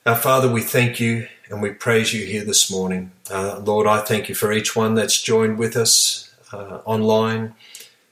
[0.06, 3.12] Our Father, we thank you and we praise you here this morning.
[3.30, 7.54] Uh, Lord, I thank you for each one that's joined with us uh, online,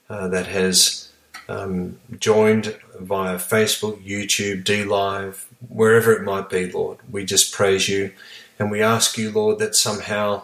[0.09, 1.06] uh, that has
[1.49, 6.99] um, joined via Facebook, YouTube, DLive, wherever it might be, Lord.
[7.09, 8.11] We just praise you
[8.59, 10.43] and we ask you, Lord, that somehow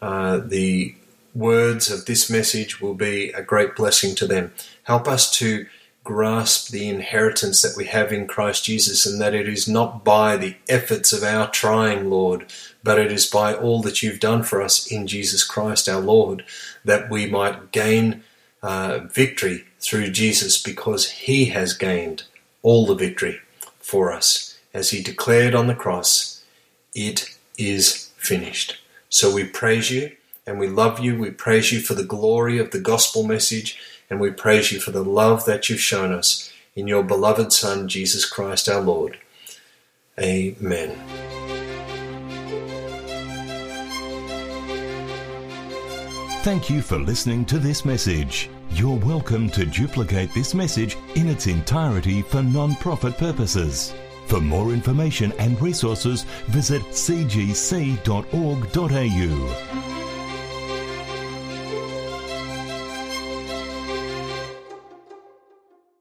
[0.00, 0.94] uh, the
[1.34, 4.52] words of this message will be a great blessing to them.
[4.84, 5.66] Help us to
[6.04, 10.36] grasp the inheritance that we have in Christ Jesus and that it is not by
[10.36, 12.46] the efforts of our trying, Lord,
[12.82, 16.44] but it is by all that you've done for us in Jesus Christ our Lord
[16.84, 18.24] that we might gain
[18.62, 22.22] uh, victory through Jesus because he has gained
[22.62, 23.40] all the victory
[23.80, 24.58] for us.
[24.72, 26.42] As he declared on the cross,
[26.94, 28.78] it is finished.
[29.10, 30.12] So we praise you
[30.46, 31.18] and we love you.
[31.18, 33.78] We praise you for the glory of the gospel message
[34.08, 37.88] and we praise you for the love that you've shown us in your beloved Son,
[37.88, 39.18] Jesus Christ our Lord.
[40.18, 40.96] Amen.
[46.42, 48.50] Thank you for listening to this message.
[48.74, 53.92] You're welcome to duplicate this message in its entirety for non-profit purposes.
[54.26, 58.02] For more information and resources, visit cgc.org.au.